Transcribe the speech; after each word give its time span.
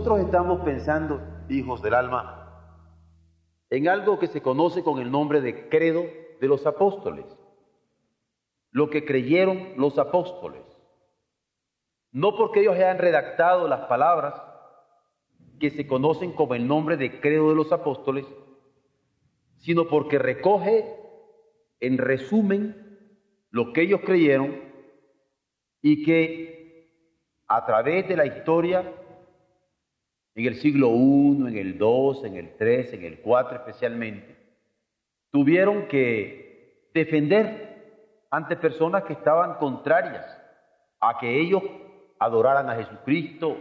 Nosotros 0.00 0.24
estamos 0.24 0.60
pensando, 0.62 1.20
hijos 1.50 1.82
del 1.82 1.92
alma, 1.92 2.74
en 3.68 3.86
algo 3.86 4.18
que 4.18 4.28
se 4.28 4.40
conoce 4.40 4.82
con 4.82 4.98
el 4.98 5.10
nombre 5.10 5.42
de 5.42 5.68
credo 5.68 6.06
de 6.40 6.48
los 6.48 6.64
apóstoles, 6.64 7.26
lo 8.70 8.88
que 8.88 9.04
creyeron 9.04 9.74
los 9.76 9.98
apóstoles. 9.98 10.62
No 12.12 12.34
porque 12.34 12.60
ellos 12.60 12.76
hayan 12.76 12.96
redactado 12.96 13.68
las 13.68 13.80
palabras 13.88 14.42
que 15.58 15.68
se 15.68 15.86
conocen 15.86 16.32
como 16.32 16.54
el 16.54 16.66
nombre 16.66 16.96
de 16.96 17.20
credo 17.20 17.50
de 17.50 17.56
los 17.56 17.70
apóstoles, 17.70 18.24
sino 19.58 19.86
porque 19.86 20.18
recoge 20.18 20.96
en 21.78 21.98
resumen 21.98 23.06
lo 23.50 23.74
que 23.74 23.82
ellos 23.82 24.00
creyeron 24.02 24.62
y 25.82 26.02
que 26.04 26.88
a 27.46 27.66
través 27.66 28.08
de 28.08 28.16
la 28.16 28.24
historia, 28.24 28.94
en 30.34 30.46
el 30.46 30.54
siglo 30.56 30.90
I, 30.90 31.48
en 31.48 31.56
el 31.56 31.76
II, 31.80 32.20
en 32.24 32.36
el 32.36 32.50
III, 32.58 32.94
en 32.94 33.04
el 33.04 33.20
IV 33.24 33.54
especialmente, 33.54 34.36
tuvieron 35.30 35.88
que 35.88 36.90
defender 36.94 38.26
ante 38.30 38.56
personas 38.56 39.04
que 39.04 39.14
estaban 39.14 39.54
contrarias 39.54 40.24
a 41.00 41.18
que 41.18 41.40
ellos 41.40 41.62
adoraran 42.18 42.68
a 42.70 42.76
Jesucristo, 42.76 43.56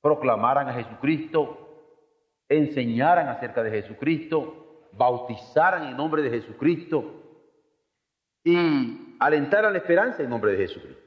proclamaran 0.00 0.68
a 0.68 0.74
Jesucristo, 0.74 1.68
enseñaran 2.48 3.28
acerca 3.28 3.62
de 3.62 3.70
Jesucristo, 3.70 4.88
bautizaran 4.92 5.88
en 5.88 5.96
nombre 5.96 6.22
de 6.22 6.30
Jesucristo 6.30 7.20
y 8.42 9.16
alentaran 9.18 9.72
la 9.72 9.78
esperanza 9.78 10.22
en 10.22 10.30
nombre 10.30 10.52
de 10.52 10.58
Jesucristo. 10.58 11.02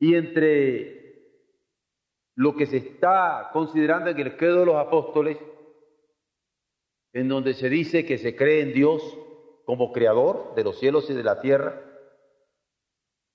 Y 0.00 0.16
entre 0.16 1.03
lo 2.36 2.54
que 2.56 2.66
se 2.66 2.78
está 2.78 3.50
considerando 3.52 4.10
en 4.10 4.18
el 4.18 4.36
credo 4.36 4.60
de 4.60 4.66
los 4.66 4.76
apóstoles, 4.76 5.38
en 7.12 7.28
donde 7.28 7.54
se 7.54 7.68
dice 7.68 8.04
que 8.04 8.18
se 8.18 8.34
cree 8.34 8.62
en 8.62 8.72
Dios 8.72 9.02
como 9.64 9.92
creador 9.92 10.54
de 10.54 10.64
los 10.64 10.78
cielos 10.78 11.08
y 11.10 11.14
de 11.14 11.22
la 11.22 11.40
tierra, 11.40 11.80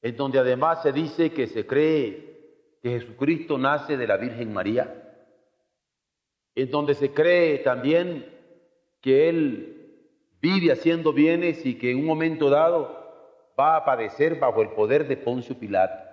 en 0.02 0.16
donde 0.16 0.39
además 0.39 0.81
se 0.83 0.92
dice 0.92 1.31
que 1.31 1.47
se 1.47 1.66
cree 1.66 2.30
que 2.81 3.00
Jesucristo 3.00 3.58
nace 3.58 3.97
de 3.97 4.08
la 4.08 4.17
Virgen 4.17 4.53
María, 4.53 4.95
en 6.55 6.70
donde 6.70 6.94
se 6.94 7.14
cree 7.14 7.59
también 7.59 8.25
que 9.02 9.30
Él 9.30 9.80
vive 10.42 10.72
haciendo 10.72 11.14
bienes 11.14 11.66
y 11.66 11.77
que 11.77 11.92
en 11.92 12.00
un 12.00 12.05
momento 12.05 12.50
dado 12.50 12.97
va 13.59 13.75
a 13.75 13.86
padecer 13.86 14.39
bajo 14.39 14.61
el 14.61 14.70
poder 14.70 15.08
de 15.08 15.17
Poncio 15.17 15.58
Pilato, 15.58 16.08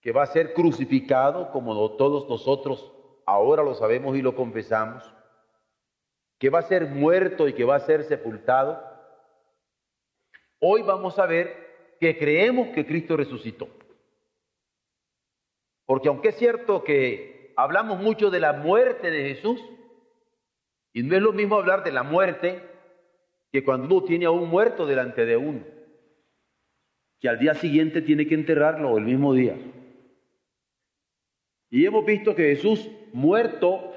que 0.00 0.12
va 0.12 0.22
a 0.22 0.26
ser 0.26 0.54
crucificado 0.54 1.50
como 1.50 1.92
todos 1.92 2.28
nosotros 2.28 2.92
ahora 3.26 3.62
lo 3.62 3.74
sabemos 3.74 4.16
y 4.16 4.22
lo 4.22 4.34
confesamos, 4.34 5.04
que 6.38 6.50
va 6.50 6.60
a 6.60 6.62
ser 6.62 6.86
muerto 6.86 7.48
y 7.48 7.52
que 7.52 7.64
va 7.64 7.76
a 7.76 7.80
ser 7.80 8.04
sepultado. 8.04 8.82
Hoy 10.58 10.82
vamos 10.82 11.18
a 11.18 11.26
ver 11.26 11.96
que 12.00 12.18
creemos 12.18 12.68
que 12.68 12.86
Cristo 12.86 13.16
resucitó. 13.16 13.68
Porque 15.86 16.08
aunque 16.08 16.28
es 16.28 16.36
cierto 16.36 16.82
que 16.82 17.52
hablamos 17.56 18.00
mucho 18.00 18.30
de 18.30 18.40
la 18.40 18.52
muerte 18.52 19.10
de 19.10 19.34
Jesús, 19.34 19.60
y 20.92 21.02
no 21.02 21.14
es 21.14 21.22
lo 21.22 21.32
mismo 21.32 21.56
hablar 21.56 21.84
de 21.84 21.92
la 21.92 22.02
muerte 22.02 22.62
que 23.52 23.64
cuando 23.64 23.94
uno 23.94 24.04
tiene 24.04 24.26
a 24.26 24.30
un 24.30 24.48
muerto 24.48 24.86
delante 24.86 25.24
de 25.24 25.36
uno, 25.36 25.64
que 27.20 27.28
al 27.28 27.38
día 27.38 27.54
siguiente 27.54 28.02
tiene 28.02 28.26
que 28.26 28.34
enterrarlo 28.34 28.96
el 28.96 29.04
mismo 29.04 29.34
día. 29.34 29.56
Y 31.70 31.86
hemos 31.86 32.04
visto 32.04 32.34
que 32.34 32.54
Jesús 32.56 32.90
muerto 33.12 33.92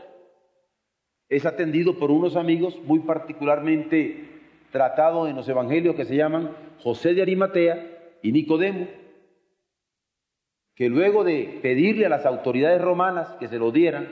es 1.27 1.45
atendido 1.45 1.97
por 1.97 2.11
unos 2.11 2.35
amigos 2.35 2.79
muy 2.83 2.99
particularmente 2.99 4.29
tratados 4.71 5.27
en 5.29 5.35
los 5.35 5.49
evangelios 5.49 5.95
que 5.95 6.05
se 6.05 6.15
llaman 6.15 6.55
José 6.79 7.15
de 7.15 7.23
Arimatea 7.23 8.17
y 8.21 8.31
Nicodemo, 8.31 8.87
que 10.75 10.89
luego 10.89 11.23
de 11.23 11.59
pedirle 11.61 12.05
a 12.05 12.09
las 12.09 12.25
autoridades 12.25 12.81
romanas 12.81 13.29
que 13.39 13.47
se 13.47 13.57
lo 13.57 13.71
dieran, 13.71 14.07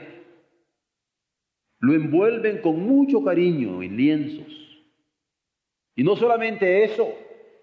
lo 1.78 1.94
envuelven 1.94 2.60
con 2.60 2.80
mucho 2.80 3.24
cariño 3.24 3.82
en 3.82 3.96
lienzos. 3.96 4.84
Y 5.94 6.04
no 6.04 6.16
solamente 6.16 6.84
eso, 6.84 7.12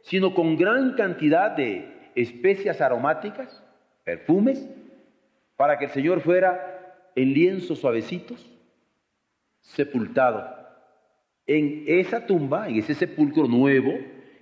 sino 0.03 0.33
con 0.33 0.57
gran 0.57 0.95
cantidad 0.95 1.51
de 1.51 2.11
especias 2.15 2.81
aromáticas, 2.81 3.63
perfumes, 4.03 4.67
para 5.59 5.77
que 5.77 5.83
el 5.83 5.91
Señor 5.91 6.21
fuera 6.21 7.11
en 7.17 7.33
lienzos 7.33 7.79
suavecitos, 7.79 8.49
sepultado 9.59 10.55
en 11.45 11.83
esa 11.85 12.25
tumba, 12.25 12.69
en 12.69 12.77
ese 12.77 12.95
sepulcro 12.95 13.45
nuevo 13.45 13.91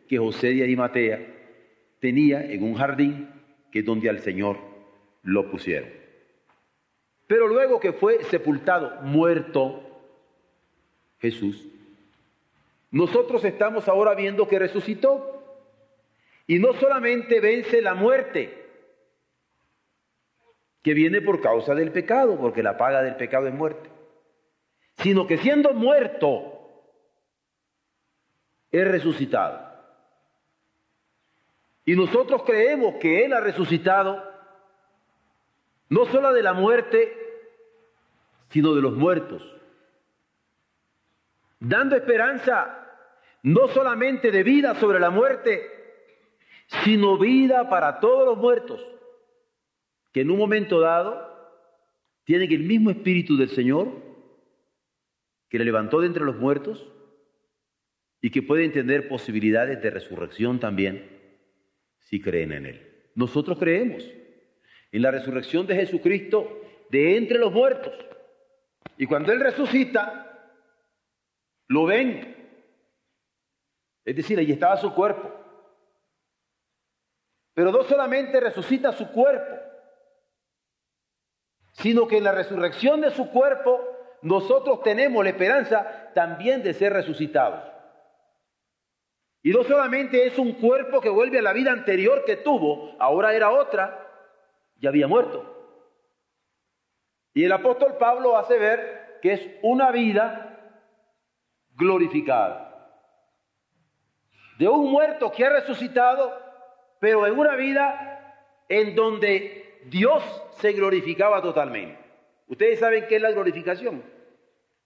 que 0.07 0.19
José 0.19 0.49
de 0.49 0.61
Arimatea 0.61 1.25
tenía 1.99 2.45
en 2.45 2.61
un 2.61 2.75
jardín 2.75 3.29
que 3.71 3.79
es 3.79 3.85
donde 3.85 4.11
al 4.11 4.19
Señor 4.19 4.59
lo 5.23 5.49
pusieron. 5.49 5.89
Pero 7.25 7.47
luego 7.47 7.79
que 7.79 7.93
fue 7.93 8.23
sepultado, 8.25 9.01
muerto 9.01 9.81
Jesús, 11.17 11.67
nosotros 12.91 13.43
estamos 13.43 13.87
ahora 13.87 14.13
viendo 14.13 14.47
que 14.47 14.59
resucitó. 14.59 15.33
Y 16.45 16.59
no 16.59 16.73
solamente 16.73 17.39
vence 17.39 17.81
la 17.81 17.95
muerte, 17.95 18.56
que 20.87 20.93
viene 20.93 21.19
por 21.19 21.41
causa 21.41 21.75
del 21.75 21.91
pecado, 21.91 22.39
porque 22.39 22.63
la 22.63 22.77
paga 22.77 23.03
del 23.03 23.17
pecado 23.17 23.45
es 23.45 23.53
muerte, 23.53 23.89
sino 24.99 25.27
que 25.27 25.37
siendo 25.37 25.73
muerto, 25.73 26.53
es 28.71 28.87
resucitado. 28.87 29.69
Y 31.83 31.93
nosotros 31.93 32.43
creemos 32.43 32.95
que 33.01 33.25
Él 33.25 33.33
ha 33.33 33.41
resucitado, 33.41 34.23
no 35.89 36.05
solo 36.05 36.31
de 36.31 36.41
la 36.41 36.53
muerte, 36.53 37.11
sino 38.51 38.73
de 38.73 38.81
los 38.81 38.93
muertos, 38.93 39.43
dando 41.59 41.97
esperanza 41.97 42.87
no 43.43 43.67
solamente 43.67 44.31
de 44.31 44.41
vida 44.41 44.73
sobre 44.75 45.01
la 45.01 45.09
muerte, 45.09 45.69
sino 46.85 47.17
vida 47.17 47.67
para 47.69 47.99
todos 47.99 48.25
los 48.25 48.37
muertos, 48.37 48.81
en 50.19 50.31
un 50.31 50.37
momento 50.37 50.79
dado 50.79 51.27
tienen 52.23 52.51
el 52.51 52.63
mismo 52.63 52.89
espíritu 52.89 53.37
del 53.37 53.49
Señor, 53.49 53.89
que 55.49 55.57
le 55.57 55.65
levantó 55.65 56.01
de 56.01 56.07
entre 56.07 56.25
los 56.25 56.35
muertos 56.35 56.85
y 58.21 58.31
que 58.31 58.41
pueden 58.41 58.71
tener 58.71 59.07
posibilidades 59.07 59.81
de 59.81 59.89
resurrección 59.89 60.59
también 60.59 61.09
si 61.99 62.21
creen 62.21 62.51
en 62.51 62.65
Él. 62.65 63.09
Nosotros 63.15 63.57
creemos 63.57 64.03
en 64.91 65.01
la 65.01 65.11
resurrección 65.11 65.67
de 65.67 65.75
Jesucristo 65.75 66.61
de 66.89 67.17
entre 67.17 67.37
los 67.37 67.51
muertos. 67.51 67.93
Y 68.97 69.05
cuando 69.05 69.31
Él 69.31 69.39
resucita, 69.39 70.51
lo 71.67 71.85
ven. 71.85 72.35
Es 74.05 74.15
decir, 74.15 74.39
allí 74.39 74.53
estaba 74.53 74.77
su 74.77 74.93
cuerpo. 74.93 75.33
Pero 77.53 77.71
no 77.71 77.83
solamente 77.83 78.39
resucita 78.39 78.91
su 78.91 79.11
cuerpo, 79.11 79.55
sino 81.77 82.07
que 82.07 82.17
en 82.17 82.23
la 82.23 82.31
resurrección 82.31 83.01
de 83.01 83.11
su 83.11 83.29
cuerpo 83.29 83.79
nosotros 84.23 84.81
tenemos 84.81 85.23
la 85.23 85.29
esperanza 85.29 86.11
también 86.13 86.63
de 86.63 86.73
ser 86.73 86.91
resucitados. 86.93 87.63
Y 89.43 89.51
no 89.51 89.63
solamente 89.63 90.25
es 90.25 90.37
un 90.39 90.53
cuerpo 90.53 90.99
que 90.99 91.09
vuelve 91.09 91.37
a 91.37 91.43
la 91.43 91.53
vida 91.53 91.71
anterior 91.71 92.25
que 92.25 92.37
tuvo, 92.37 92.95
ahora 92.99 93.33
era 93.33 93.51
otra, 93.51 94.05
ya 94.77 94.89
había 94.89 95.07
muerto. 95.07 95.53
Y 97.33 97.45
el 97.45 97.51
apóstol 97.51 97.97
Pablo 97.97 98.35
hace 98.35 98.57
ver 98.57 99.19
que 99.21 99.33
es 99.33 99.47
una 99.61 99.91
vida 99.91 100.81
glorificada. 101.75 102.63
De 104.57 104.67
un 104.67 104.89
muerto 104.89 105.31
que 105.31 105.45
ha 105.45 105.49
resucitado, 105.51 106.33
pero 106.99 107.27
en 107.27 107.37
una 107.37 107.55
vida 107.55 108.63
en 108.67 108.95
donde 108.95 109.66
Dios 109.89 110.23
se 110.59 110.73
glorificaba 110.73 111.41
totalmente. 111.41 111.97
Ustedes 112.47 112.79
saben 112.79 113.05
qué 113.07 113.17
es 113.17 113.21
la 113.21 113.31
glorificación. 113.31 114.03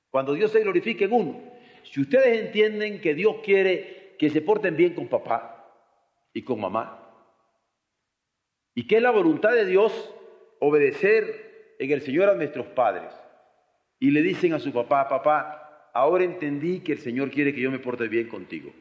Cuando 0.09 0.33
Dios 0.33 0.51
se 0.51 0.61
glorifica 0.61 1.05
en 1.05 1.13
uno. 1.13 1.41
Si 1.83 2.01
ustedes 2.01 2.45
entienden 2.45 3.01
que 3.01 3.13
Dios 3.13 3.37
quiere 3.43 4.15
que 4.19 4.29
se 4.29 4.41
porten 4.41 4.75
bien 4.75 4.93
con 4.93 5.07
papá 5.07 5.73
y 6.33 6.43
con 6.43 6.59
mamá, 6.59 6.97
y 8.75 8.87
que 8.87 8.97
es 8.97 9.01
la 9.01 9.11
voluntad 9.11 9.53
de 9.53 9.65
Dios 9.65 10.13
obedecer 10.59 11.75
en 11.79 11.91
el 11.91 12.01
Señor 12.01 12.29
a 12.29 12.35
nuestros 12.35 12.67
padres, 12.67 13.13
y 13.99 14.11
le 14.11 14.21
dicen 14.21 14.53
a 14.53 14.59
su 14.59 14.71
papá, 14.71 15.07
papá, 15.07 15.89
ahora 15.93 16.23
entendí 16.23 16.79
que 16.79 16.93
el 16.93 16.99
Señor 16.99 17.31
quiere 17.31 17.53
que 17.53 17.61
yo 17.61 17.71
me 17.71 17.79
porte 17.79 18.07
bien 18.07 18.27
contigo. 18.27 18.71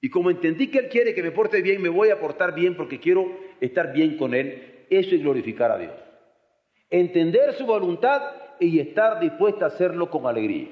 Y 0.00 0.08
como 0.08 0.30
entendí 0.30 0.68
que 0.68 0.78
Él 0.78 0.88
quiere 0.88 1.14
que 1.14 1.22
me 1.22 1.30
porte 1.30 1.60
bien, 1.60 1.82
me 1.82 1.88
voy 1.88 2.10
a 2.10 2.18
portar 2.18 2.54
bien 2.54 2.74
porque 2.74 3.00
quiero 3.00 3.38
estar 3.60 3.92
bien 3.92 4.16
con 4.16 4.34
Él. 4.34 4.79
Eso 4.90 5.14
es 5.14 5.22
glorificar 5.22 5.70
a 5.70 5.78
Dios. 5.78 5.94
Entender 6.90 7.54
su 7.54 7.64
voluntad 7.64 8.34
y 8.58 8.80
estar 8.80 9.20
dispuesta 9.20 9.64
a 9.64 9.68
hacerlo 9.68 10.10
con 10.10 10.26
alegría. 10.26 10.68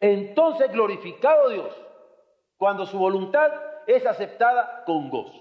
Entonces 0.00 0.70
glorificado 0.72 1.48
Dios 1.50 1.74
cuando 2.56 2.84
su 2.84 2.98
voluntad 2.98 3.52
es 3.86 4.04
aceptada 4.04 4.82
con 4.84 5.08
gozo. 5.08 5.40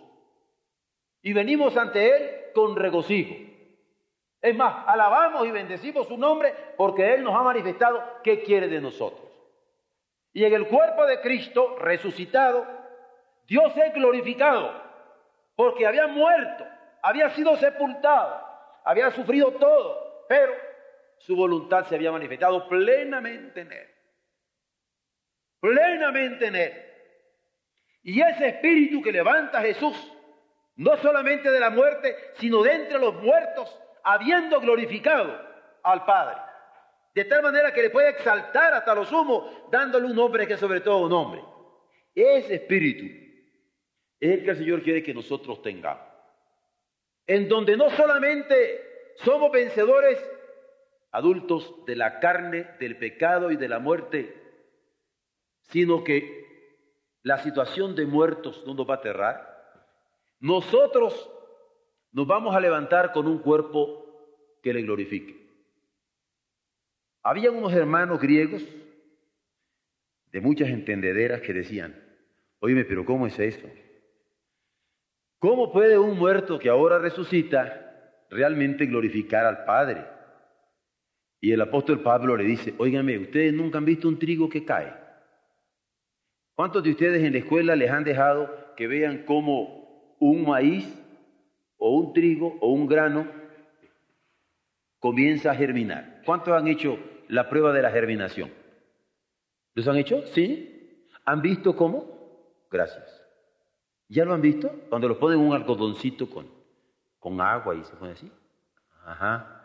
Y 1.21 1.33
venimos 1.33 1.75
ante 1.75 2.15
Él 2.15 2.29
con 2.53 2.75
regocijo. 2.75 3.35
Es 4.41 4.55
más, 4.55 4.88
alabamos 4.88 5.45
y 5.45 5.51
bendecimos 5.51 6.07
su 6.07 6.17
nombre 6.17 6.53
porque 6.77 7.13
Él 7.13 7.23
nos 7.23 7.35
ha 7.35 7.41
manifestado 7.41 8.01
qué 8.23 8.41
quiere 8.44 8.67
de 8.67 8.79
nosotros. 8.79 9.27
Y 10.31 10.45
en 10.45 10.53
el 10.53 10.67
cuerpo 10.67 11.05
de 11.05 11.19
Cristo 11.19 11.75
resucitado, 11.79 12.65
Dios 13.47 13.75
es 13.75 13.94
glorificado, 13.94 14.71
porque 15.55 15.88
había 15.88 16.07
muerto, 16.07 16.65
había 17.01 17.30
sido 17.31 17.56
sepultado, 17.57 18.46
había 18.84 19.12
sufrido 19.12 19.51
todo, 19.54 20.25
pero 20.28 20.54
su 21.19 21.36
voluntad 21.36 21.86
se 21.86 21.96
había 21.96 22.12
manifestado 22.12 22.68
plenamente 22.68 23.62
en 23.62 23.72
él. 23.72 23.88
Plenamente 25.60 26.48
en 26.48 26.56
él. 26.56 26.86
Y 28.04 28.22
ese 28.22 28.48
espíritu 28.48 29.01
que 29.01 29.12
levanta 29.12 29.60
a 29.60 29.62
Jesús, 29.62 30.13
no 30.75 30.96
solamente 30.98 31.51
de 31.51 31.60
la 31.60 31.69
muerte, 31.69 32.16
sino 32.36 32.63
de 32.63 32.74
entre 32.74 33.00
los 33.00 33.13
muertos, 33.16 33.78
habiendo 34.04 34.62
glorificado 34.62 35.38
al 35.84 36.06
Padre 36.06 36.50
de 37.19 37.25
tal 37.25 37.42
manera 37.42 37.74
que 37.74 37.81
le 37.81 37.90
puede 37.90 38.12
exaltar 38.12 38.74
hasta 38.74 38.96
lo 38.96 39.04
sumo, 39.04 39.68
dándole 39.72 40.06
un 40.06 40.16
nombre 40.16 40.48
que 40.48 40.57
sobre 40.57 40.81
todo 40.81 41.00
un 41.00 41.10
nombre. 41.10 41.44
Ese 42.16 42.56
espíritu 42.56 43.06
es 44.19 44.31
el 44.31 44.44
que 44.44 44.51
el 44.51 44.57
Señor 44.57 44.84
quiere 44.84 45.04
que 45.04 45.13
nosotros 45.13 45.62
tengamos. 45.62 46.08
En 47.29 47.47
donde 47.47 47.77
no 47.77 47.91
solamente 47.91 49.13
somos 49.17 49.51
vencedores 49.51 50.17
adultos 51.11 51.85
de 51.85 51.95
la 51.95 52.19
carne, 52.19 52.71
del 52.79 52.97
pecado 52.97 53.51
y 53.51 53.55
de 53.55 53.69
la 53.69 53.77
muerte, 53.77 54.35
sino 55.61 56.03
que 56.03 56.43
la 57.21 57.37
situación 57.37 57.95
de 57.95 58.07
muertos 58.07 58.63
no 58.65 58.73
nos 58.73 58.89
va 58.89 58.95
a 58.95 58.97
aterrar. 58.97 59.85
Nosotros 60.39 61.29
nos 62.13 62.25
vamos 62.25 62.55
a 62.55 62.59
levantar 62.59 63.11
con 63.11 63.27
un 63.27 63.37
cuerpo 63.37 64.57
que 64.63 64.73
le 64.73 64.81
glorifique. 64.81 65.47
Había 67.21 67.51
unos 67.51 67.73
hermanos 67.73 68.19
griegos 68.19 68.63
de 70.31 70.41
muchas 70.41 70.69
entendederas 70.69 71.41
que 71.41 71.53
decían, 71.53 71.95
oíme, 72.59 72.85
pero 72.85 73.05
¿cómo 73.05 73.27
es 73.27 73.37
eso? 73.37 73.67
¿Cómo 75.39 75.71
puede 75.71 75.97
un 75.97 76.18
muerto 76.18 76.59
que 76.59 76.69
ahora 76.69 77.00
resucita 77.00 78.25
realmente 78.30 78.86
glorificar 78.86 79.45
al 79.45 79.65
Padre? 79.65 80.06
Y 81.41 81.51
el 81.51 81.62
apóstol 81.62 82.01
Pablo 82.01 82.36
le 82.36 82.44
dice, 82.44 82.74
óigame, 82.77 83.18
¿ustedes 83.18 83.53
nunca 83.53 83.77
han 83.77 83.86
visto 83.86 84.07
un 84.07 84.19
trigo 84.19 84.50
que 84.50 84.65
cae? 84.65 84.94
¿Cuántos 86.53 86.83
de 86.83 86.91
ustedes 86.91 87.24
en 87.24 87.31
la 87.31 87.39
escuela 87.39 87.75
les 87.75 87.89
han 87.89 88.03
dejado 88.03 88.74
que 88.75 88.88
vean 88.88 89.24
cómo 89.25 90.15
un 90.19 90.45
maíz 90.45 90.86
o 91.77 91.97
un 91.97 92.13
trigo 92.13 92.57
o 92.59 92.74
un 92.74 92.86
grano 92.86 93.25
comienza 95.00 95.51
a 95.51 95.56
germinar? 95.56 96.21
¿Cuántos 96.25 96.53
han 96.53 96.68
hecho 96.68 97.00
la 97.30 97.47
prueba 97.47 97.71
de 97.71 97.81
la 97.81 97.91
germinación. 97.91 98.51
¿Los 99.75 99.88
han 99.88 99.97
hecho? 99.97 100.25
¿Sí? 100.33 101.06
¿Han 101.25 101.41
visto 101.41 101.75
cómo? 101.75 102.65
Gracias. 102.69 103.19
¿Ya 104.09 104.25
lo 104.25 104.33
han 104.33 104.41
visto? 104.41 104.69
Cuando 104.89 105.07
los 105.07 105.17
ponen 105.17 105.39
un 105.39 105.53
algodoncito 105.53 106.27
con, 106.29 106.47
con 107.19 107.39
agua 107.39 107.75
y 107.75 107.83
se 107.83 107.95
pone 107.95 108.13
así. 108.13 108.29
Ajá. 109.06 109.56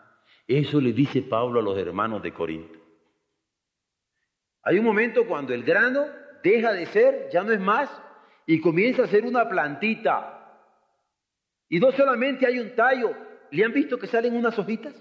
Eso 0.47 0.79
le 0.79 0.93
dice 0.93 1.23
Pablo 1.23 1.59
a 1.59 1.63
los 1.63 1.77
hermanos 1.77 2.21
de 2.21 2.31
Corinto. 2.31 2.79
Hay 4.61 4.77
un 4.77 4.85
momento 4.85 5.25
cuando 5.27 5.53
el 5.53 5.63
grano 5.63 6.05
deja 6.43 6.73
de 6.73 6.85
ser, 6.85 7.29
ya 7.31 7.43
no 7.43 7.51
es 7.51 7.59
más, 7.59 7.89
y 8.45 8.61
comienza 8.61 9.03
a 9.03 9.07
ser 9.07 9.25
una 9.25 9.49
plantita. 9.49 10.61
Y 11.67 11.79
no 11.79 11.91
solamente 11.91 12.45
hay 12.45 12.59
un 12.59 12.75
tallo, 12.75 13.15
¿le 13.49 13.65
han 13.65 13.73
visto 13.73 13.97
que 13.97 14.07
salen 14.07 14.35
unas 14.35 14.57
hojitas? 14.59 14.93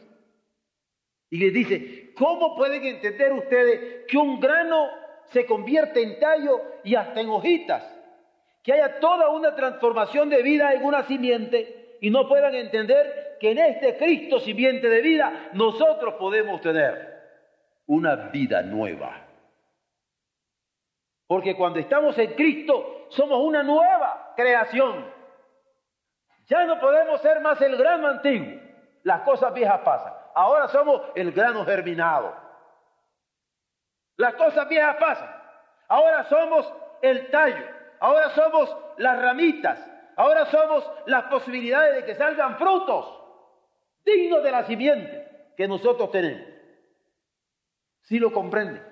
Y 1.28 1.38
les 1.38 1.52
dice, 1.52 2.14
¿cómo 2.14 2.56
pueden 2.56 2.82
entender 2.84 3.32
ustedes 3.32 4.06
que 4.06 4.16
un 4.16 4.40
grano 4.40 4.88
se 5.26 5.44
convierte 5.44 6.02
en 6.02 6.18
tallo 6.18 6.60
y 6.82 6.94
hasta 6.94 7.20
en 7.20 7.28
hojitas? 7.28 7.93
Que 8.64 8.72
haya 8.72 8.98
toda 8.98 9.28
una 9.28 9.54
transformación 9.54 10.28
de 10.28 10.42
vida 10.42 10.72
en 10.72 10.84
una 10.84 11.04
simiente 11.04 11.98
y 12.00 12.10
no 12.10 12.26
puedan 12.26 12.56
entender 12.56 13.36
que 13.38 13.52
en 13.52 13.58
este 13.58 13.96
Cristo 13.96 14.40
simiente 14.40 14.88
de 14.88 15.00
vida 15.00 15.50
nosotros 15.52 16.14
podemos 16.14 16.60
tener 16.60 17.22
una 17.86 18.16
vida 18.16 18.62
nueva. 18.62 19.20
Porque 21.28 21.54
cuando 21.54 21.78
estamos 21.78 22.18
en 22.18 22.34
Cristo 22.34 23.06
somos 23.10 23.38
una 23.38 23.62
nueva 23.62 24.32
creación. 24.34 25.12
Ya 26.46 26.64
no 26.64 26.80
podemos 26.80 27.20
ser 27.20 27.40
más 27.40 27.60
el 27.60 27.76
grano 27.76 28.08
antiguo. 28.08 28.60
Las 29.04 29.20
cosas 29.20 29.54
viejas 29.54 29.80
pasan 29.84 30.24
ahora 30.34 30.68
somos 30.68 31.00
el 31.14 31.32
grano 31.32 31.64
germinado. 31.64 32.34
Las 34.16 34.34
cosas 34.34 34.68
viejas 34.68 34.96
pasan. 34.96 35.30
Ahora 35.88 36.24
somos 36.24 36.72
el 37.02 37.30
tallo. 37.30 37.66
Ahora 38.00 38.30
somos 38.30 38.74
las 38.98 39.20
ramitas. 39.20 39.78
Ahora 40.16 40.46
somos 40.46 40.88
las 41.06 41.24
posibilidades 41.24 41.96
de 41.96 42.04
que 42.04 42.14
salgan 42.14 42.56
frutos 42.56 43.20
dignos 44.04 44.42
de 44.42 44.50
la 44.50 44.64
simiente 44.64 45.28
que 45.56 45.66
nosotros 45.66 46.10
tenemos. 46.10 46.46
Si 48.02 48.18
lo 48.18 48.32
comprenden. 48.32 48.82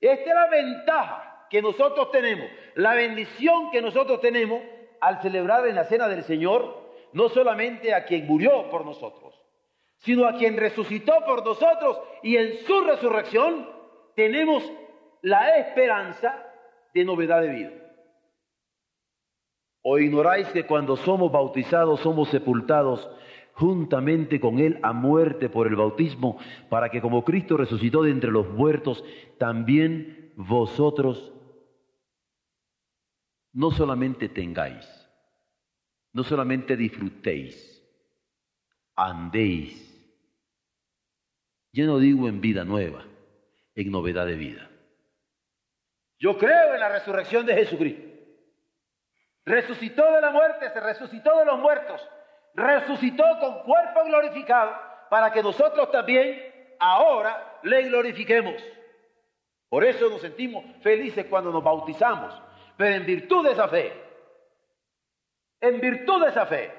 Esta 0.00 0.28
es 0.28 0.34
la 0.34 0.48
ventaja 0.48 1.46
que 1.50 1.62
nosotros 1.62 2.10
tenemos, 2.10 2.48
la 2.74 2.94
bendición 2.94 3.70
que 3.70 3.80
nosotros 3.80 4.20
tenemos 4.20 4.62
al 5.00 5.20
celebrar 5.22 5.66
en 5.66 5.74
la 5.74 5.84
cena 5.84 6.08
del 6.08 6.24
Señor, 6.24 6.92
no 7.12 7.28
solamente 7.30 7.94
a 7.94 8.04
quien 8.04 8.26
murió 8.26 8.68
por 8.70 8.84
nosotros, 8.84 9.34
sino 9.98 10.26
a 10.26 10.34
quien 10.34 10.56
resucitó 10.56 11.24
por 11.24 11.44
nosotros 11.44 12.00
y 12.22 12.36
en 12.36 12.58
su 12.66 12.80
resurrección 12.82 13.68
tenemos 14.14 14.70
la 15.22 15.58
esperanza 15.58 16.44
de 16.92 17.04
novedad 17.04 17.40
de 17.40 17.48
vida. 17.48 17.70
¿O 19.90 19.98
ignoráis 19.98 20.46
que 20.48 20.66
cuando 20.66 20.98
somos 20.98 21.32
bautizados 21.32 22.00
somos 22.00 22.28
sepultados 22.28 23.08
juntamente 23.52 24.38
con 24.38 24.58
Él 24.58 24.78
a 24.82 24.92
muerte 24.92 25.48
por 25.48 25.66
el 25.66 25.76
bautismo, 25.76 26.38
para 26.68 26.90
que 26.90 27.00
como 27.00 27.24
Cristo 27.24 27.56
resucitó 27.56 28.02
de 28.02 28.10
entre 28.10 28.30
los 28.30 28.50
muertos, 28.50 29.02
también 29.38 30.34
vosotros 30.36 31.32
no 33.54 33.70
solamente 33.70 34.28
tengáis, 34.28 34.86
no 36.12 36.22
solamente 36.22 36.76
disfrutéis, 36.76 37.82
andéis 38.94 39.86
yo 41.72 41.86
no 41.86 41.98
digo 41.98 42.28
en 42.28 42.42
vida 42.42 42.64
nueva, 42.64 43.06
en 43.74 43.90
novedad 43.90 44.26
de 44.26 44.34
vida. 44.34 44.70
Yo 46.18 46.36
creo 46.36 46.74
en 46.74 46.80
la 46.80 46.90
resurrección 46.90 47.46
de 47.46 47.54
Jesucristo. 47.54 48.07
Resucitó 49.48 50.12
de 50.12 50.20
la 50.20 50.28
muerte, 50.28 50.68
se 50.68 50.78
resucitó 50.78 51.38
de 51.38 51.46
los 51.46 51.58
muertos, 51.58 52.06
resucitó 52.52 53.24
con 53.40 53.62
cuerpo 53.62 54.04
glorificado 54.04 54.76
para 55.08 55.32
que 55.32 55.42
nosotros 55.42 55.90
también 55.90 56.74
ahora 56.78 57.58
le 57.62 57.84
glorifiquemos. 57.84 58.62
Por 59.70 59.84
eso 59.84 60.10
nos 60.10 60.20
sentimos 60.20 60.66
felices 60.82 61.24
cuando 61.30 61.50
nos 61.50 61.64
bautizamos, 61.64 62.38
pero 62.76 62.96
en 62.96 63.06
virtud 63.06 63.46
de 63.46 63.52
esa 63.52 63.68
fe, 63.68 63.90
en 65.62 65.80
virtud 65.80 66.24
de 66.24 66.28
esa 66.28 66.44
fe, 66.44 66.70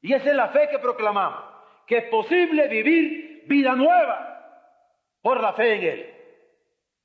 y 0.00 0.12
esa 0.12 0.30
es 0.30 0.36
la 0.36 0.48
fe 0.50 0.68
que 0.68 0.78
proclamamos, 0.78 1.42
que 1.88 1.98
es 1.98 2.04
posible 2.04 2.68
vivir 2.68 3.46
vida 3.48 3.74
nueva 3.74 4.76
por 5.20 5.40
la 5.40 5.54
fe 5.54 5.74
en 5.74 5.82
Él. 5.82 6.14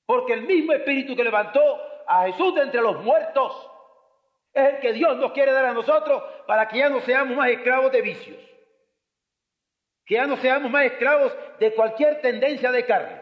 Porque 0.05 0.33
el 0.33 0.43
mismo 0.43 0.73
Espíritu 0.73 1.15
que 1.15 1.23
levantó 1.23 1.59
a 2.05 2.27
Jesús 2.27 2.53
de 2.53 2.61
entre 2.61 2.81
los 2.81 3.03
muertos 3.03 3.71
Es 4.55 4.75
el 4.75 4.79
que 4.79 4.93
Dios 4.93 5.17
nos 5.17 5.33
quiere 5.33 5.51
dar 5.51 5.65
a 5.65 5.73
nosotros 5.73 6.23
para 6.47 6.69
que 6.69 6.77
ya 6.77 6.89
no 6.89 7.01
seamos 7.01 7.35
más 7.35 7.49
esclavos 7.49 7.91
de 7.91 8.01
vicios. 8.01 8.39
Que 10.05 10.15
ya 10.15 10.25
no 10.25 10.37
seamos 10.37 10.71
más 10.71 10.85
esclavos 10.85 11.35
de 11.59 11.73
cualquier 11.75 12.21
tendencia 12.21 12.71
de 12.71 12.85
carne, 12.85 13.21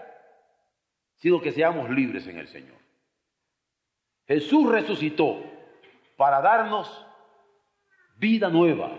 sino 1.15 1.41
que 1.41 1.51
seamos 1.51 1.89
libres 1.89 2.27
en 2.27 2.37
el 2.37 2.47
Señor. 2.47 2.77
Jesús 4.27 4.71
resucitó 4.71 5.43
para 6.17 6.39
darnos 6.39 7.03
vida 8.17 8.49
nueva 8.49 8.91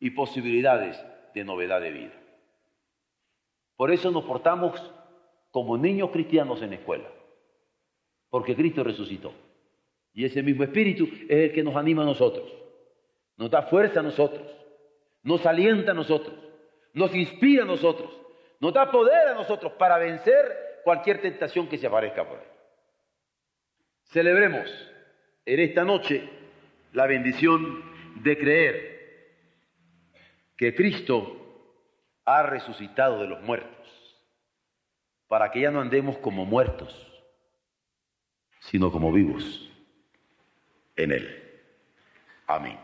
y 0.00 0.10
posibilidades 0.10 1.02
de 1.32 1.44
novedad 1.44 1.80
de 1.80 1.90
vida. 1.90 2.14
Por 3.74 3.90
eso 3.90 4.10
nos 4.10 4.24
portamos 4.24 4.92
como 5.50 5.78
niños 5.78 6.10
cristianos 6.10 6.60
en 6.60 6.70
la 6.70 6.76
escuela, 6.76 7.08
porque 8.28 8.54
Cristo 8.54 8.84
resucitó. 8.84 9.32
Y 10.18 10.24
ese 10.24 10.42
mismo 10.42 10.64
espíritu 10.64 11.08
es 11.28 11.30
el 11.30 11.52
que 11.52 11.62
nos 11.62 11.76
anima 11.76 12.02
a 12.02 12.06
nosotros, 12.06 12.52
nos 13.36 13.48
da 13.52 13.62
fuerza 13.62 14.00
a 14.00 14.02
nosotros, 14.02 14.44
nos 15.22 15.46
alienta 15.46 15.92
a 15.92 15.94
nosotros, 15.94 16.36
nos 16.92 17.14
inspira 17.14 17.62
a 17.62 17.66
nosotros, 17.66 18.10
nos 18.58 18.74
da 18.74 18.90
poder 18.90 19.28
a 19.28 19.34
nosotros 19.34 19.74
para 19.74 19.96
vencer 19.96 20.80
cualquier 20.82 21.20
tentación 21.20 21.68
que 21.68 21.78
se 21.78 21.86
aparezca 21.86 22.28
por 22.28 22.36
ahí. 22.40 22.46
Celebremos 24.06 24.68
en 25.46 25.60
esta 25.60 25.84
noche 25.84 26.28
la 26.94 27.06
bendición 27.06 27.84
de 28.16 28.38
creer 28.38 28.98
que 30.56 30.74
Cristo 30.74 31.70
ha 32.24 32.42
resucitado 32.42 33.20
de 33.20 33.28
los 33.28 33.40
muertos, 33.42 34.18
para 35.28 35.52
que 35.52 35.60
ya 35.60 35.70
no 35.70 35.80
andemos 35.80 36.18
como 36.18 36.44
muertos, 36.44 37.06
sino 38.58 38.90
como 38.90 39.12
vivos 39.12 39.68
en 40.98 41.12
Él. 41.12 41.42
Amén. 42.46 42.78